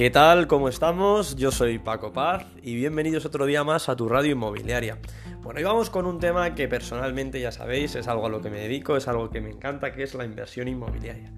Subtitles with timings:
[0.00, 0.46] ¿Qué tal?
[0.46, 1.36] ¿Cómo estamos?
[1.36, 4.96] Yo soy Paco Paz y bienvenidos otro día más a tu radio inmobiliaria.
[5.42, 8.48] Bueno, hoy vamos con un tema que personalmente ya sabéis, es algo a lo que
[8.48, 11.30] me dedico, es algo que me encanta, que es la inversión inmobiliaria.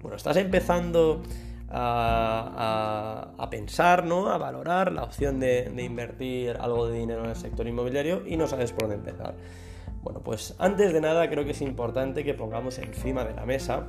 [0.00, 1.22] Bueno, estás empezando
[1.68, 4.30] a, pensar, ¿no?
[4.30, 8.46] A valorar la opción de invertir algo de dinero en el sector inmobiliario y no
[8.46, 9.34] sabes por dónde empezar.
[10.02, 13.86] Bueno, pues antes de nada creo que es importante que pongamos encima de la mesa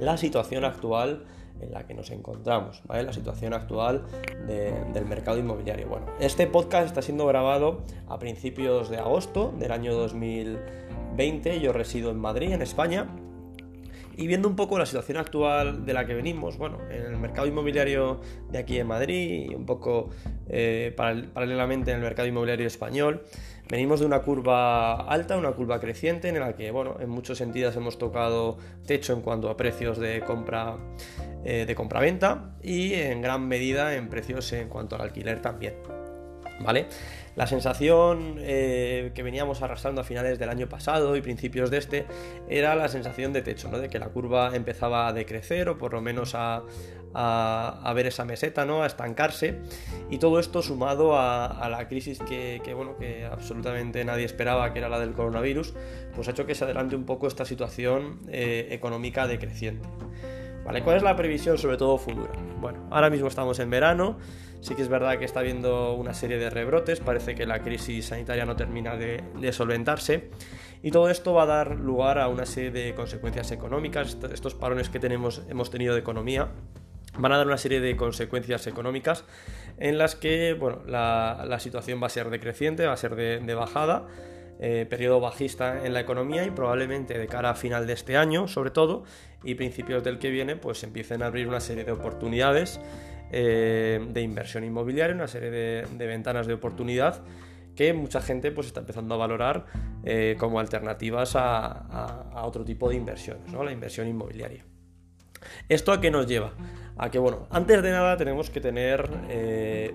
[0.00, 1.24] la situación actual
[1.60, 2.82] en la que nos encontramos.
[2.88, 4.04] La situación actual
[4.46, 5.88] del mercado inmobiliario.
[5.88, 11.60] Bueno, este podcast está siendo grabado a principios de agosto del año 2020.
[11.60, 13.08] Yo resido en Madrid, en España.
[14.16, 17.48] Y viendo un poco la situación actual de la que venimos, bueno, en el mercado
[17.48, 20.10] inmobiliario de aquí en Madrid y un poco
[20.48, 23.24] eh, paralelamente en el mercado inmobiliario español,
[23.68, 27.74] Venimos de una curva alta, una curva creciente, en la que, bueno, en muchos sentidos
[27.76, 30.76] hemos tocado techo en cuanto a precios de compra
[31.44, 35.74] eh, de compra-venta y en gran medida en precios en cuanto al alquiler también.
[36.60, 36.86] ¿Vale?
[37.36, 42.06] La sensación eh, que veníamos arrastrando a finales del año pasado y principios de este
[42.48, 43.78] era la sensación de techo, ¿no?
[43.78, 46.62] de que la curva empezaba a decrecer o por lo menos a,
[47.94, 48.84] ver esa meseta, ¿no?
[48.84, 49.58] a estancarse.
[50.10, 54.88] Y todo esto sumado a, la crisis que, bueno, que absolutamente nadie esperaba, que era
[54.88, 55.74] la del coronavirus,
[56.14, 59.88] pues ha hecho que se adelante un poco esta situación eh, económica decreciente.
[60.64, 62.32] ¿Cuál es la previsión sobre todo futura?
[62.58, 64.18] Bueno, ahora mismo estamos en verano,
[64.60, 68.06] sí que es verdad que está habiendo una serie de rebrotes, parece que la crisis
[68.06, 70.30] sanitaria no termina de, solventarse.
[70.82, 74.88] Y todo esto va a dar lugar a una serie de consecuencias económicas, estos parones
[74.88, 76.48] que tenemos, hemos tenido de economía
[77.16, 79.24] van a dar una serie de consecuencias económicas
[79.78, 84.08] en las que bueno, la, situación va a ser decreciente, va a ser de bajada
[84.60, 88.46] eh, periodo bajista en la economía y probablemente de cara a final de este año,
[88.46, 89.02] sobre todo,
[89.42, 92.80] y principios del que viene, pues empiecen a abrir una serie de oportunidades
[93.32, 97.22] eh, de inversión inmobiliaria, una serie de, ventanas de oportunidad
[97.74, 99.66] que mucha gente pues está empezando a valorar
[100.04, 103.64] eh, como alternativas a, otro tipo de inversiones, ¿no?
[103.64, 104.64] la inversión inmobiliaria.
[105.68, 106.52] ¿Esto a qué nos lleva?
[106.96, 109.10] A que, bueno, antes de nada tenemos que tener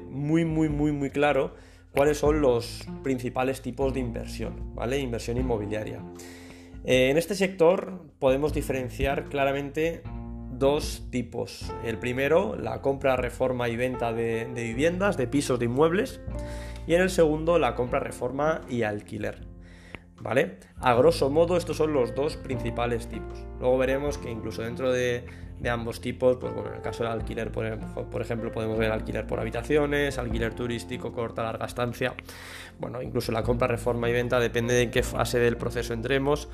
[0.09, 1.55] muy, muy, muy, muy claro
[1.91, 4.99] cuáles son los principales tipos de inversión, ¿vale?
[4.99, 6.01] Inversión inmobiliaria.
[6.83, 10.03] Eh, en este sector podemos diferenciar claramente
[10.59, 11.73] dos tipos.
[11.83, 16.21] El primero, la compra, reforma y venta de, viviendas, de pisos, de inmuebles.
[16.85, 19.47] Y en el segundo, la compra, reforma y alquiler.
[20.21, 20.57] ¿Vale?
[20.79, 23.45] A grosso modo, estos son los dos principales tipos.
[23.59, 25.23] Luego veremos que incluso dentro de,
[25.59, 29.27] de ambos tipos, pues bueno, en el caso del alquiler, por, ejemplo, podemos ver alquiler
[29.27, 32.13] por habitaciones, alquiler turístico, corta, larga estancia,
[32.79, 36.49] bueno, incluso la compra, reforma y venta, depende de en qué fase del proceso entremos,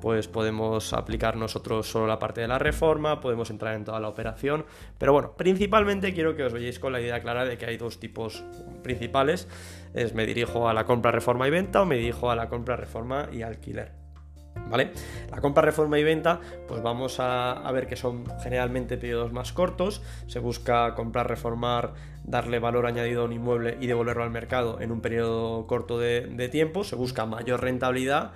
[0.00, 4.08] pues podemos aplicar nosotros solo la parte de la reforma, podemos entrar en toda la
[4.08, 4.64] operación,
[4.98, 7.98] pero bueno, principalmente quiero que os veáis con la idea clara de que hay dos
[7.98, 8.44] tipos
[8.82, 9.48] principales,
[9.94, 12.76] es me dirijo a la compra, reforma y venta o me dirijo a la compra,
[12.76, 13.99] reforma y alquiler.
[14.68, 14.92] ¿Vale?
[15.30, 20.00] La compra, reforma y venta, pues vamos a, ver que son generalmente periodos más cortos.
[20.28, 21.94] Se busca comprar, reformar,
[22.24, 26.48] darle valor añadido a un inmueble y devolverlo al mercado en un periodo corto de
[26.50, 26.84] tiempo.
[26.84, 28.32] Se busca mayor rentabilidad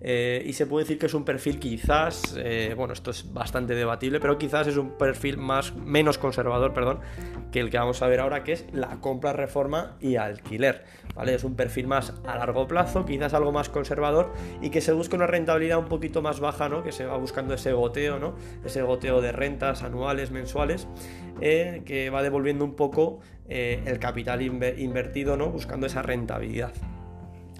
[0.00, 3.74] eh, y se puede decir que es un perfil quizás, eh, bueno, esto es bastante
[3.74, 7.00] debatible, pero quizás es un perfil más, menos conservador, perdón,
[7.50, 11.34] que el que vamos a ver ahora, que es la compra, reforma y alquiler, ¿vale?
[11.34, 15.16] Es un perfil más a largo plazo, quizás algo más conservador y que se busca
[15.16, 16.82] una rentabilidad un poquito más baja, ¿no?
[16.82, 18.34] Que se va buscando ese goteo, ¿no?
[18.64, 20.86] Ese goteo de rentas anuales, mensuales,
[21.40, 25.50] eh, que va devolviendo un poco el capital invertido, ¿no?
[25.50, 26.72] Buscando esa rentabilidad.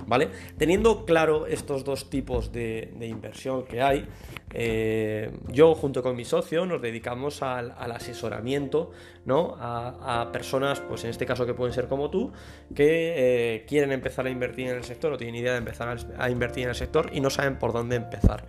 [0.07, 0.29] ¿Vale?
[0.57, 4.09] Teniendo claro estos dos tipos de, inversión que hay,
[4.53, 8.93] eh, yo junto con mi socio nos dedicamos al, asesoramiento
[9.25, 9.57] ¿no?
[9.59, 12.33] A, personas, pues en este caso que pueden ser como tú,
[12.75, 16.31] que eh, quieren empezar a invertir en el sector o tienen idea de empezar a
[16.31, 18.45] invertir en el sector y no saben por dónde empezar.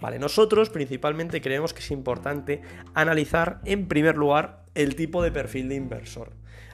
[0.00, 2.62] Vale, nosotros principalmente creemos que es importante
[2.94, 6.32] analizar en primer lugar el tipo de perfil de inversor.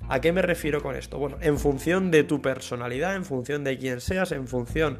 [0.08, 1.18] ¿A qué me refiero con esto?
[1.18, 4.98] Bueno, en función de tu personalidad, en función de quién seas, en función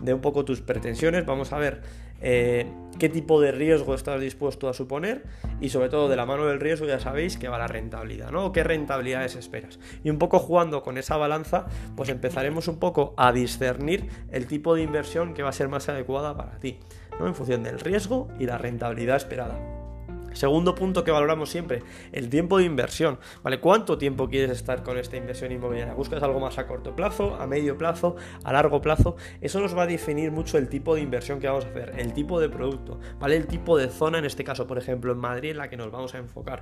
[0.00, 1.82] de un poco tus pretensiones, vamos a ver
[2.20, 2.66] eh,
[2.98, 5.24] qué tipo de riesgo estás dispuesto a suponer
[5.60, 8.50] y sobre todo de la mano del riesgo ya sabéis que va la rentabilidad, ¿no?
[8.50, 9.78] ¿Qué rentabilidades esperas?
[10.02, 11.66] Y un poco jugando con esa balanza,
[11.96, 15.88] pues empezaremos un poco a discernir el tipo de inversión que va a ser más
[15.88, 16.80] adecuada para ti,
[17.20, 17.28] ¿no?
[17.28, 19.77] En función del riesgo y la rentabilidad esperada.
[20.38, 21.82] Segundo punto que valoramos siempre,
[22.12, 23.18] el tiempo de inversión.
[23.42, 23.58] ¿Vale?
[23.58, 25.94] ¿Cuánto tiempo quieres estar con esta inversión inmobiliaria?
[25.94, 28.14] ¿Buscas algo más a corto plazo, a medio plazo,
[28.44, 29.16] a largo plazo?
[29.40, 32.12] Eso nos va a definir mucho el tipo de inversión que vamos a hacer, el
[32.12, 33.34] tipo de producto, ¿vale?
[33.34, 35.90] El tipo de zona, en este caso, por ejemplo, en Madrid, en la que nos
[35.90, 36.60] vamos a enfocar,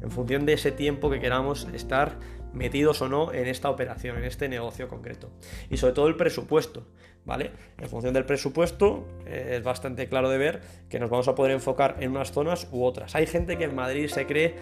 [0.00, 2.20] en función de ese tiempo que queramos estar
[2.52, 5.30] metidos o no en esta operación, en este negocio concreto.
[5.70, 6.86] Y sobre todo el presupuesto.
[7.26, 7.50] ¿vale?
[7.78, 11.52] En función del presupuesto eh, es bastante claro de ver que nos vamos a poder
[11.52, 13.14] enfocar en unas zonas u otras.
[13.14, 14.54] Hay gente que en Madrid se cree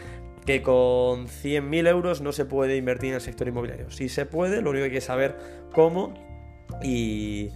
[0.47, 3.91] que con 100.000 euros no se puede invertir en el sector inmobiliario.
[3.91, 5.37] Sí se puede, lo único que hay que saber
[5.73, 6.15] cómo
[6.83, 7.51] y,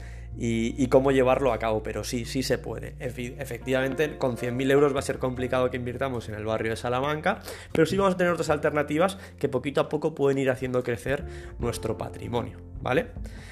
[0.89, 2.95] cómo llevarlo a cabo, pero sí, sí se puede.
[3.01, 7.41] Efectivamente, con 100.000 euros va a ser complicado que invirtamos en el barrio de Salamanca,
[7.73, 11.25] pero sí vamos a tener otras alternativas que poquito a poco pueden ir haciendo crecer
[11.59, 13.07] nuestro patrimonio, ¿vale?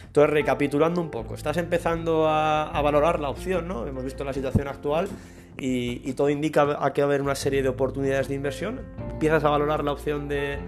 [0.07, 3.87] Entonces, recapitulando un poco, estás empezando a, valorar la opción, ¿no?
[3.87, 5.09] Hemos visto la situación actual
[5.59, 8.81] y, todo indica a que va a haber una serie de oportunidades de inversión.
[9.11, 10.59] Empiezas a valorar la opción de,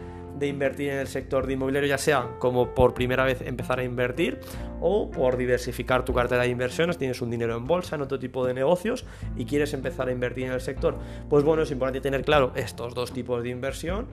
[0.46, 4.40] invertir en el sector de inmobiliario, ya sea como por primera vez empezar a invertir
[4.80, 8.46] o por diversificar tu cartera de inversiones, tienes un dinero en bolsa, en otro tipo
[8.46, 9.04] de negocios
[9.36, 10.96] y quieres empezar a invertir en el sector.
[11.28, 14.06] Pues bueno, es importante tener claro estos dos tipos de inversión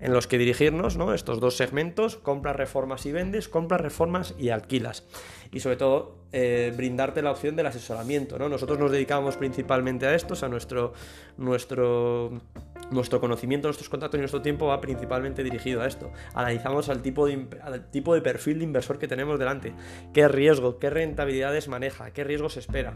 [0.00, 1.12] en los que dirigirnos, ¿no?
[1.12, 5.04] Estos dos segmentos, compras, reformas y vendes, compras, reformas y alquilas.
[5.52, 8.48] Y sobre todo, eh, brindarte la opción del asesoramiento, ¿no?
[8.48, 10.94] Nosotros nos dedicamos principalmente a esto, o sea, nuestro,
[11.36, 12.40] nuestro
[12.90, 16.12] nuestro conocimiento, nuestros contactos y nuestro tiempo va principalmente dirigido a esto.
[16.34, 19.72] Analizamos al tipo, de, perfil de inversor que tenemos delante,
[20.12, 22.94] qué riesgo, qué rentabilidades maneja, qué riesgos espera,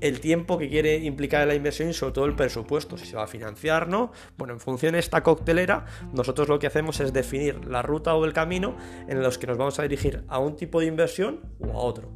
[0.00, 3.16] el tiempo que quiere implicar en la inversión y sobre todo el presupuesto, si se
[3.16, 4.12] va a financiar, ¿no?
[4.36, 8.24] Bueno, en función de esta coctelera, nosotros lo que hacemos es definir la ruta o
[8.24, 8.76] el camino
[9.08, 12.10] en los que nos vamos a dirigir a un tipo de inversión o a otro,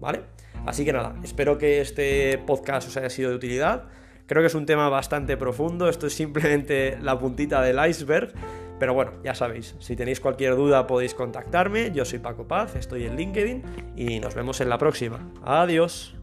[0.00, 0.22] ¿vale?
[0.66, 3.84] Así que nada, espero que este podcast os haya sido de utilidad.
[4.26, 8.32] Creo que es un tema bastante profundo, esto es simplemente la puntita del iceberg,
[8.78, 13.04] pero bueno, ya sabéis, si tenéis cualquier duda podéis contactarme, yo soy Paco Paz, estoy
[13.04, 13.62] en LinkedIn
[13.96, 15.20] y nos vemos en la próxima.
[15.44, 16.14] Adiós.